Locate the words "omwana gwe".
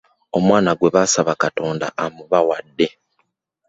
0.37-0.89